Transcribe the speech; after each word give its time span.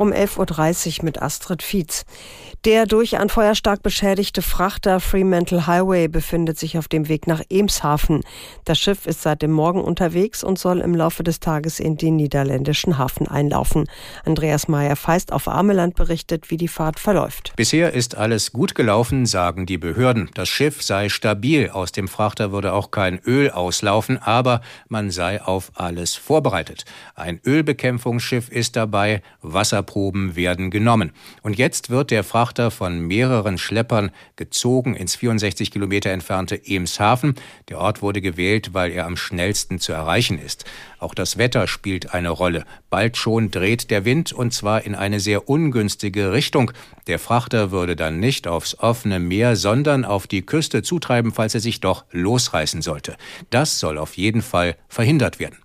Um 0.00 0.14
11.30 0.14 1.00
Uhr 1.00 1.04
mit 1.04 1.20
Astrid 1.20 1.62
Fietz. 1.62 2.06
Der 2.64 2.86
durch 2.86 3.18
ein 3.18 3.28
Feuer 3.28 3.54
stark 3.54 3.82
beschädigte 3.82 4.40
Frachter 4.40 4.98
Fremantle 4.98 5.66
Highway 5.66 6.08
befindet 6.08 6.58
sich 6.58 6.78
auf 6.78 6.88
dem 6.88 7.08
Weg 7.08 7.26
nach 7.26 7.42
Emshaven. 7.50 8.22
Das 8.64 8.78
Schiff 8.78 9.06
ist 9.06 9.20
seit 9.20 9.42
dem 9.42 9.50
Morgen 9.50 9.82
unterwegs 9.82 10.42
und 10.42 10.58
soll 10.58 10.80
im 10.80 10.94
Laufe 10.94 11.22
des 11.22 11.40
Tages 11.40 11.80
in 11.80 11.98
den 11.98 12.16
niederländischen 12.16 12.96
Hafen 12.96 13.28
einlaufen. 13.28 13.90
Andreas 14.24 14.68
Meyer-Feist 14.68 15.32
auf 15.34 15.48
Ameland 15.48 15.96
berichtet, 15.96 16.50
wie 16.50 16.56
die 16.56 16.68
Fahrt 16.68 16.98
verläuft. 16.98 17.52
Bisher 17.56 17.92
ist 17.92 18.14
alles 18.14 18.52
gut 18.52 18.74
gelaufen, 18.74 19.26
sagen 19.26 19.66
die 19.66 19.78
Behörden. 19.78 20.30
Das 20.32 20.48
Schiff 20.48 20.82
sei 20.82 21.10
stabil. 21.10 21.68
Aus 21.68 21.92
dem 21.92 22.08
Frachter 22.08 22.52
würde 22.52 22.72
auch 22.72 22.90
kein 22.90 23.20
Öl 23.26 23.50
auslaufen, 23.50 24.16
aber 24.16 24.62
man 24.88 25.10
sei 25.10 25.42
auf 25.42 25.72
alles 25.74 26.14
vorbereitet. 26.14 26.86
Ein 27.14 27.38
Ölbekämpfungsschiff 27.44 28.50
ist 28.50 28.76
dabei, 28.76 29.20
Wasserproben 29.90 30.36
werden 30.36 30.70
genommen. 30.70 31.12
Und 31.42 31.58
jetzt 31.58 31.90
wird 31.90 32.10
der 32.10 32.24
Frachter 32.24 32.70
von 32.70 33.00
mehreren 33.00 33.58
Schleppern 33.58 34.10
gezogen 34.36 34.94
ins 34.94 35.16
64 35.16 35.70
Kilometer 35.70 36.10
entfernte 36.10 36.60
Emshaven. 36.64 37.34
Der 37.68 37.78
Ort 37.78 38.02
wurde 38.02 38.20
gewählt, 38.20 38.72
weil 38.72 38.92
er 38.92 39.06
am 39.06 39.16
schnellsten 39.16 39.80
zu 39.80 39.92
erreichen 39.92 40.38
ist. 40.38 40.64
Auch 40.98 41.14
das 41.14 41.38
Wetter 41.38 41.66
spielt 41.66 42.14
eine 42.14 42.30
Rolle. 42.30 42.64
Bald 42.88 43.16
schon 43.16 43.50
dreht 43.50 43.90
der 43.90 44.04
Wind 44.04 44.32
und 44.32 44.52
zwar 44.52 44.84
in 44.84 44.94
eine 44.94 45.18
sehr 45.18 45.48
ungünstige 45.48 46.32
Richtung. 46.32 46.72
Der 47.06 47.18
Frachter 47.18 47.70
würde 47.70 47.96
dann 47.96 48.20
nicht 48.20 48.46
aufs 48.46 48.78
offene 48.78 49.18
Meer, 49.18 49.56
sondern 49.56 50.04
auf 50.04 50.26
die 50.26 50.42
Küste 50.42 50.82
zutreiben, 50.82 51.32
falls 51.32 51.54
er 51.54 51.60
sich 51.60 51.80
doch 51.80 52.04
losreißen 52.12 52.82
sollte. 52.82 53.16
Das 53.50 53.80
soll 53.80 53.98
auf 53.98 54.16
jeden 54.16 54.42
Fall 54.42 54.76
verhindert 54.88 55.40
werden. 55.40 55.58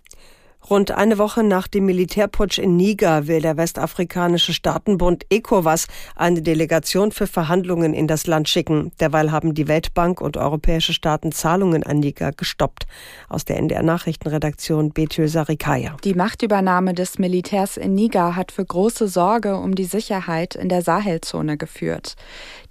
Rund 0.68 0.90
eine 0.90 1.20
Woche 1.20 1.44
nach 1.44 1.68
dem 1.68 1.86
Militärputsch 1.86 2.58
in 2.58 2.76
Niger 2.76 3.28
will 3.28 3.40
der 3.40 3.56
westafrikanische 3.56 4.52
Staatenbund 4.52 5.24
ECOWAS 5.30 5.86
eine 6.16 6.42
Delegation 6.42 7.12
für 7.12 7.28
Verhandlungen 7.28 7.94
in 7.94 8.08
das 8.08 8.26
Land 8.26 8.50
schicken. 8.50 8.92
Derweil 9.00 9.32
haben 9.32 9.54
die 9.54 9.68
Weltbank 9.68 10.22
und 10.22 10.38
europäische 10.38 10.94
Staaten 10.94 11.32
Zahlungen 11.32 11.84
an 11.84 12.00
Niger 12.00 12.32
gestoppt. 12.32 12.88
Aus 13.30 13.46
der 13.46 13.58
NDR 13.58 13.84
Nachrichtenredaktion 13.84 14.92
Betül 14.92 15.28
Sarikaya. 15.28 15.98
Die 16.04 16.16
Machtübernahme 16.16 16.96
des 16.96 17.20
Militärs 17.20 17.78
in 17.78 17.94
Niger 17.94 18.36
hat 18.36 18.52
für 18.52 18.66
große 18.66 19.08
Sorge 19.08 19.58
um 19.58 19.76
die 19.76 19.86
Sicherheit 19.86 20.56
in 20.56 20.70
der 20.70 20.82
Sahelzone 20.82 21.58
geführt. 21.58 22.16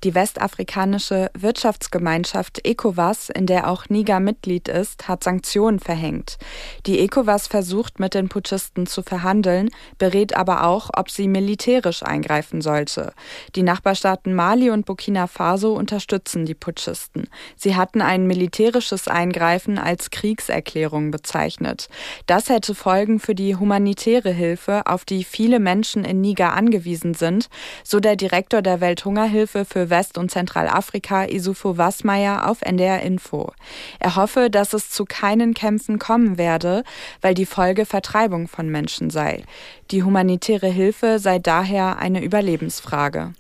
Die 0.03 0.17
westafrikanische 0.17 1.31
Wirtschaftsgemeinschaft 1.39 2.67
ECOWAS, 2.67 3.31
in 3.31 3.47
der 3.47 3.71
auch 3.71 3.89
Niger 3.89 4.19
Mitglied 4.19 4.67
ist, 4.67 5.07
hat 5.07 5.23
Sanktionen 5.23 5.79
verhängt. 5.79 6.39
Die 6.87 6.99
ECOWAS 6.99 7.47
versucht 7.47 7.84
mit 7.99 8.15
den 8.15 8.29
Putschisten 8.29 8.87
zu 8.87 9.03
verhandeln, 9.03 9.71
berät 9.99 10.37
aber 10.37 10.65
auch, 10.65 10.91
ob 10.97 11.11
sie 11.11 11.29
militärisch 11.29 12.03
eingreifen 12.03 12.61
sollte. 12.61 13.13
Die 13.55 13.63
Nachbarstaaten 13.63 14.35
Mali 14.35 14.71
und 14.71 14.87
Burkina 14.87 15.27
Faso 15.27 15.75
unterstützen 15.75 16.45
die 16.47 16.55
Putschisten. 16.55 17.29
Sie 17.57 17.77
hatten 17.77 18.03
ein 18.03 18.27
militärisches 18.27 19.09
Eingreifen 19.09 19.79
als 19.79 20.11
Kriegserklärung 20.11 21.11
bezeichnet. 21.11 21.89
Das 22.27 22.49
hätte 22.49 22.75
Folgen 22.75 23.21
für 23.21 23.35
die 23.35 23.57
humanitäre 23.57 24.31
Hilfe, 24.31 24.87
auf 24.87 25.05
die 25.05 25.25
viele 25.25 25.61
Menschen 25.61 26.05
in 26.05 26.21
Niger 26.21 26.53
angewiesen 26.53 27.15
sind, 27.15 27.49
so 27.83 28.01
der 28.01 28.17
Direktor 28.17 28.63
der 28.63 28.81
Welthungerhilfe 28.81 29.65
für 29.65 29.91
West- 29.91 30.19
und 30.19 30.31
Zentralafrika 30.31 31.25
Isufo 31.25 31.79
Wassmeier 31.79 32.49
auf 32.49 32.63
NDR 32.63 33.03
Info. 33.03 33.53
Er 33.99 34.17
hoffe, 34.17 34.51
dass 34.51 34.73
es 34.73 34.91
zu 34.91 35.05
keinen 35.05 35.55
Kämpfen 35.55 35.99
kommen 35.99 36.39
werde, 36.39 36.85
weil 37.21 37.35
die 37.35 37.47
Folge 37.75 37.87
Vertreibung 37.87 38.47
von 38.47 38.69
Menschen 38.69 39.11
sei. 39.11 39.43
Die 39.91 40.05
humanitäre 40.05 40.69
Hilfe 40.69 41.19
sei 41.19 41.41
daher 41.41 41.99
eine 41.99 42.23
Überlebensfrage. 42.23 43.33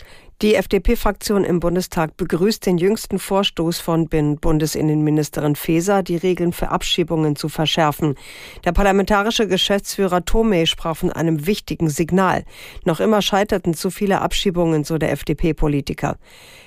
Die 0.42 0.56
FDP-Fraktion 0.56 1.44
im 1.44 1.60
Bundestag 1.60 2.16
begrüßt 2.16 2.66
den 2.66 2.76
jüngsten 2.76 3.20
Vorstoß 3.20 3.78
von 3.78 4.08
Bundesinnenministerin 4.08 5.54
Faeser, 5.54 6.02
die 6.02 6.16
Regeln 6.16 6.52
für 6.52 6.70
Abschiebungen 6.70 7.36
zu 7.36 7.48
verschärfen. 7.48 8.16
Der 8.64 8.72
parlamentarische 8.72 9.46
Geschäftsführer 9.46 10.24
Thome 10.24 10.66
sprach 10.66 10.96
von 10.96 11.12
einem 11.12 11.46
wichtigen 11.46 11.88
Signal. 11.88 12.44
Noch 12.84 12.98
immer 12.98 13.22
scheiterten 13.22 13.74
zu 13.74 13.92
viele 13.92 14.20
Abschiebungen, 14.20 14.82
so 14.82 14.98
der 14.98 15.12
FDP-Politiker. 15.12 16.16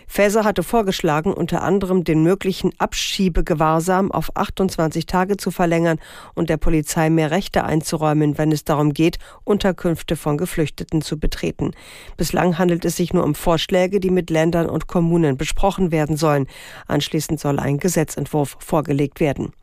Faeser 0.08 0.46
hatte 0.46 0.64
vorgeschlagen, 0.64 1.34
unter 1.34 1.62
anderem 1.62 2.04
den 2.04 2.24
möglichen 2.24 2.72
Abschiebegewahrsam 2.80 4.12
auf 4.12 4.36
28 4.36 5.06
Tage 5.06 5.38
zu 5.38 5.52
verlängern 5.52 6.00
und 6.34 6.50
der 6.50 6.58
Polizei 6.58 7.10
mehr 7.10 7.30
Rechte 7.30 7.66
einzuräumen, 7.66 8.38
wenn 8.38 8.52
es 8.52 8.64
darum 8.64 8.94
geht, 8.94 9.20
Unterkünfte 9.44 10.16
von 10.16 10.38
Geflüchteten 10.38 11.02
zu 11.02 11.20
betreten. 11.20 11.72
Bislang 12.16 12.58
handelt 12.58 12.86
es 12.86 12.96
sich 12.96 13.14
nur 13.14 13.26
um 13.26 13.36
Vorschläge, 13.36 14.00
die 14.00 14.10
mit 14.10 14.30
Ländern 14.30 14.70
und 14.70 14.88
Kommunen 14.88 15.38
besprochen 15.38 15.92
werden 15.92 16.18
sollen. 16.18 16.48
Anschließend 16.88 17.40
soll 17.40 17.60
ein 17.60 17.78
Gesetzentwurf 17.78 18.58
vorgelegt 18.60 19.20
werden. 19.20 19.54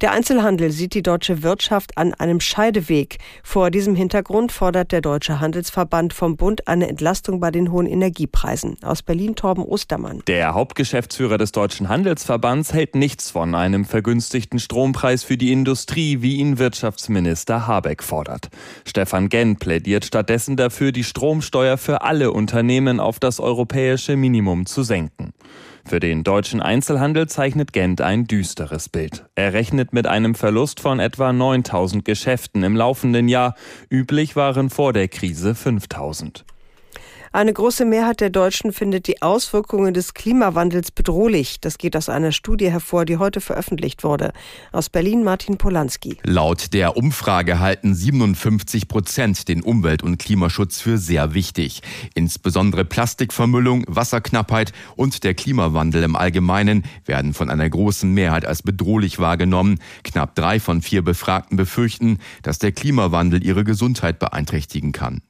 Der 0.00 0.12
Einzelhandel 0.12 0.70
sieht 0.70 0.94
die 0.94 1.02
deutsche 1.02 1.42
Wirtschaft 1.42 1.98
an 1.98 2.14
einem 2.14 2.40
Scheideweg. 2.40 3.18
Vor 3.42 3.70
diesem 3.70 3.94
Hintergrund 3.94 4.50
fordert 4.50 4.92
der 4.92 5.02
Deutsche 5.02 5.40
Handelsverband 5.40 6.14
vom 6.14 6.38
Bund 6.38 6.66
eine 6.68 6.88
Entlastung 6.88 7.38
bei 7.38 7.50
den 7.50 7.70
hohen 7.70 7.84
Energiepreisen. 7.84 8.78
Aus 8.82 9.02
Berlin 9.02 9.34
Torben 9.34 9.62
Ostermann. 9.62 10.22
Der 10.26 10.54
Hauptgeschäftsführer 10.54 11.36
des 11.36 11.52
Deutschen 11.52 11.90
Handelsverbands 11.90 12.72
hält 12.72 12.94
nichts 12.94 13.30
von 13.30 13.54
einem 13.54 13.84
vergünstigten 13.84 14.58
Strompreis 14.58 15.22
für 15.22 15.36
die 15.36 15.52
Industrie, 15.52 16.22
wie 16.22 16.36
ihn 16.36 16.58
Wirtschaftsminister 16.58 17.66
Habeck 17.66 18.02
fordert. 18.02 18.48
Stefan 18.86 19.28
Genn 19.28 19.56
plädiert 19.56 20.06
stattdessen 20.06 20.56
dafür, 20.56 20.92
die 20.92 21.04
Stromsteuer 21.04 21.76
für 21.76 22.00
alle 22.00 22.32
Unternehmen 22.32 23.00
auf 23.00 23.18
das 23.18 23.38
europäische 23.38 24.16
Minimum 24.16 24.64
zu 24.64 24.82
senken. 24.82 25.34
Für 25.90 25.98
den 25.98 26.22
deutschen 26.22 26.62
Einzelhandel 26.62 27.28
zeichnet 27.28 27.72
Gent 27.72 28.00
ein 28.00 28.24
düsteres 28.28 28.88
Bild. 28.88 29.24
Er 29.34 29.54
rechnet 29.54 29.92
mit 29.92 30.06
einem 30.06 30.36
Verlust 30.36 30.78
von 30.78 31.00
etwa 31.00 31.32
9000 31.32 32.04
Geschäften 32.04 32.62
im 32.62 32.76
laufenden 32.76 33.26
Jahr. 33.26 33.56
Üblich 33.90 34.36
waren 34.36 34.70
vor 34.70 34.92
der 34.92 35.08
Krise 35.08 35.56
5000. 35.56 36.44
Eine 37.32 37.52
große 37.52 37.84
Mehrheit 37.84 38.20
der 38.20 38.30
Deutschen 38.30 38.72
findet 38.72 39.06
die 39.06 39.22
Auswirkungen 39.22 39.94
des 39.94 40.14
Klimawandels 40.14 40.90
bedrohlich. 40.90 41.60
Das 41.60 41.78
geht 41.78 41.96
aus 41.96 42.08
einer 42.08 42.32
Studie 42.32 42.72
hervor, 42.72 43.04
die 43.04 43.18
heute 43.18 43.40
veröffentlicht 43.40 44.02
wurde. 44.02 44.32
Aus 44.72 44.88
Berlin 44.88 45.22
Martin 45.22 45.56
Polanski. 45.56 46.16
Laut 46.24 46.72
der 46.72 46.96
Umfrage 46.96 47.60
halten 47.60 47.94
57 47.94 48.88
Prozent 48.88 49.46
den 49.46 49.62
Umwelt- 49.62 50.02
und 50.02 50.18
Klimaschutz 50.18 50.80
für 50.80 50.98
sehr 50.98 51.32
wichtig. 51.32 51.82
Insbesondere 52.14 52.84
Plastikvermüllung, 52.84 53.84
Wasserknappheit 53.86 54.72
und 54.96 55.22
der 55.22 55.34
Klimawandel 55.34 56.02
im 56.02 56.16
Allgemeinen 56.16 56.82
werden 57.04 57.32
von 57.32 57.48
einer 57.48 57.70
großen 57.70 58.12
Mehrheit 58.12 58.44
als 58.44 58.64
bedrohlich 58.64 59.20
wahrgenommen. 59.20 59.78
Knapp 60.02 60.34
drei 60.34 60.58
von 60.58 60.82
vier 60.82 61.02
Befragten 61.02 61.56
befürchten, 61.56 62.18
dass 62.42 62.58
der 62.58 62.72
Klimawandel 62.72 63.46
ihre 63.46 63.62
Gesundheit 63.62 64.18
beeinträchtigen 64.18 64.90
kann. 64.90 65.22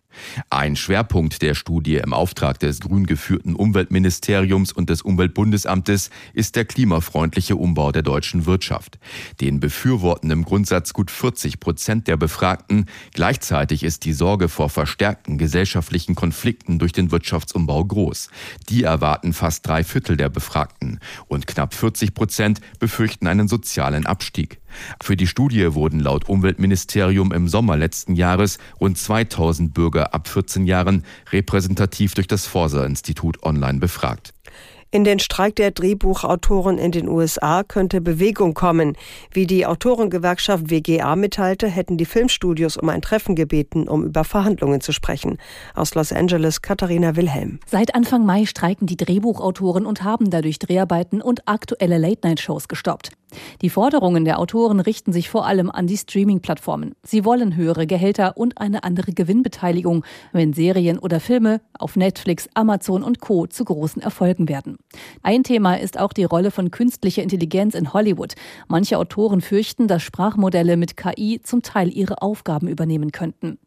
Ein 0.48 0.76
Schwerpunkt 0.76 1.42
der 1.42 1.54
Studie 1.54 1.96
im 1.96 2.12
Auftrag 2.12 2.58
des 2.58 2.80
grün 2.80 3.06
geführten 3.06 3.54
Umweltministeriums 3.54 4.72
und 4.72 4.90
des 4.90 5.02
Umweltbundesamtes 5.02 6.10
ist 6.34 6.56
der 6.56 6.64
klimafreundliche 6.64 7.56
Umbau 7.56 7.92
der 7.92 8.02
deutschen 8.02 8.46
Wirtschaft. 8.46 8.98
Den 9.40 9.60
befürworten 9.60 10.30
im 10.30 10.44
Grundsatz 10.44 10.92
gut 10.92 11.10
40 11.10 11.60
Prozent 11.60 12.08
der 12.08 12.16
Befragten. 12.16 12.86
Gleichzeitig 13.14 13.82
ist 13.82 14.04
die 14.04 14.12
Sorge 14.12 14.48
vor 14.48 14.68
verstärkten 14.68 15.38
gesellschaftlichen 15.38 16.14
Konflikten 16.14 16.78
durch 16.78 16.92
den 16.92 17.10
Wirtschaftsumbau 17.10 17.84
groß. 17.84 18.28
Die 18.68 18.84
erwarten 18.84 19.32
fast 19.32 19.66
drei 19.66 19.84
Viertel 19.84 20.16
der 20.16 20.28
Befragten 20.28 21.00
und 21.28 21.46
knapp 21.46 21.74
40 21.74 22.14
Prozent 22.14 22.60
befürchten 22.78 23.26
einen 23.26 23.48
sozialen 23.48 24.06
Abstieg. 24.06 24.59
Für 25.02 25.16
die 25.16 25.26
Studie 25.26 25.74
wurden 25.74 26.00
laut 26.00 26.28
Umweltministerium 26.28 27.32
im 27.32 27.48
Sommer 27.48 27.76
letzten 27.76 28.14
Jahres 28.14 28.58
rund 28.80 28.98
2000 28.98 29.74
Bürger 29.74 30.14
ab 30.14 30.28
14 30.28 30.66
Jahren 30.66 31.04
repräsentativ 31.32 32.14
durch 32.14 32.26
das 32.26 32.46
Forsa-Institut 32.46 33.42
online 33.42 33.78
befragt. 33.78 34.32
In 34.92 35.04
den 35.04 35.20
Streik 35.20 35.54
der 35.54 35.70
Drehbuchautoren 35.70 36.76
in 36.76 36.90
den 36.90 37.08
USA 37.08 37.62
könnte 37.62 38.00
Bewegung 38.00 38.54
kommen. 38.54 38.96
Wie 39.30 39.46
die 39.46 39.64
Autorengewerkschaft 39.64 40.68
WGA 40.68 41.14
mitteilte, 41.14 41.68
hätten 41.68 41.96
die 41.96 42.04
Filmstudios 42.04 42.76
um 42.76 42.88
ein 42.88 43.00
Treffen 43.00 43.36
gebeten, 43.36 43.86
um 43.86 44.04
über 44.04 44.24
Verhandlungen 44.24 44.80
zu 44.80 44.90
sprechen. 44.90 45.38
Aus 45.76 45.94
Los 45.94 46.12
Angeles 46.12 46.60
Katharina 46.60 47.14
Wilhelm. 47.14 47.60
Seit 47.66 47.94
Anfang 47.94 48.26
Mai 48.26 48.46
streiken 48.46 48.88
die 48.88 48.96
Drehbuchautoren 48.96 49.86
und 49.86 50.02
haben 50.02 50.28
dadurch 50.28 50.58
Dreharbeiten 50.58 51.22
und 51.22 51.46
aktuelle 51.46 51.98
Late-Night-Shows 51.98 52.66
gestoppt. 52.66 53.12
Die 53.62 53.70
Forderungen 53.70 54.24
der 54.24 54.38
Autoren 54.38 54.80
richten 54.80 55.12
sich 55.12 55.28
vor 55.28 55.46
allem 55.46 55.70
an 55.70 55.86
die 55.86 55.96
Streaming-Plattformen. 55.96 56.94
Sie 57.02 57.24
wollen 57.24 57.56
höhere 57.56 57.86
Gehälter 57.86 58.36
und 58.36 58.58
eine 58.58 58.84
andere 58.84 59.12
Gewinnbeteiligung, 59.12 60.04
wenn 60.32 60.52
Serien 60.52 60.98
oder 60.98 61.20
Filme 61.20 61.60
auf 61.78 61.96
Netflix, 61.96 62.48
Amazon 62.54 63.02
und 63.02 63.20
Co. 63.20 63.46
zu 63.46 63.64
großen 63.64 64.02
Erfolgen 64.02 64.48
werden. 64.48 64.76
Ein 65.22 65.44
Thema 65.44 65.74
ist 65.74 65.98
auch 65.98 66.12
die 66.12 66.24
Rolle 66.24 66.50
von 66.50 66.70
künstlicher 66.70 67.22
Intelligenz 67.22 67.74
in 67.74 67.92
Hollywood. 67.92 68.34
Manche 68.68 68.98
Autoren 68.98 69.40
fürchten, 69.40 69.88
dass 69.88 70.02
Sprachmodelle 70.02 70.76
mit 70.76 70.96
KI 70.96 71.40
zum 71.42 71.62
Teil 71.62 71.90
ihre 71.92 72.22
Aufgaben 72.22 72.68
übernehmen 72.68 73.12
könnten. 73.12 73.58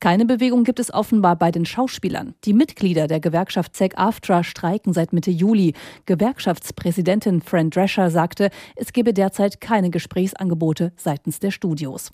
Keine 0.00 0.24
Bewegung 0.24 0.64
gibt 0.64 0.80
es 0.80 0.92
offenbar 0.92 1.36
bei 1.36 1.50
den 1.50 1.66
Schauspielern. 1.66 2.34
Die 2.44 2.52
Mitglieder 2.52 3.06
der 3.06 3.20
Gewerkschaft 3.20 3.76
SAG-AFTRA 3.76 4.42
streiken 4.42 4.92
seit 4.92 5.12
Mitte 5.12 5.30
Juli. 5.30 5.74
Gewerkschaftspräsidentin 6.06 7.42
Fran 7.42 7.70
Drescher 7.70 8.10
sagte, 8.10 8.50
es 8.76 8.92
gebe 9.10 9.14
derzeit 9.14 9.60
keine 9.60 9.90
Gesprächsangebote 9.90 10.92
seitens 10.96 11.40
der 11.40 11.50
Studios. 11.50 12.12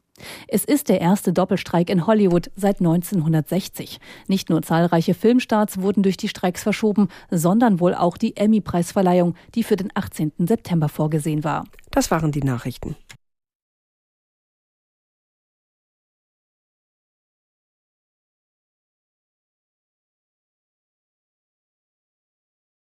Es 0.48 0.64
ist 0.64 0.88
der 0.88 1.02
erste 1.02 1.34
Doppelstreik 1.34 1.90
in 1.90 2.06
Hollywood 2.06 2.50
seit 2.56 2.80
1960. 2.80 3.98
Nicht 4.28 4.48
nur 4.48 4.62
zahlreiche 4.62 5.12
Filmstarts 5.12 5.82
wurden 5.82 6.02
durch 6.02 6.16
die 6.16 6.28
Streiks 6.28 6.62
verschoben, 6.62 7.08
sondern 7.30 7.80
wohl 7.80 7.94
auch 7.94 8.16
die 8.16 8.34
Emmy-Preisverleihung, 8.36 9.34
die 9.54 9.62
für 9.62 9.76
den 9.76 9.90
18. 9.94 10.32
September 10.38 10.88
vorgesehen 10.88 11.44
war. 11.44 11.64
Das 11.90 12.10
waren 12.10 12.32
die 12.32 12.42
Nachrichten. 12.42 12.96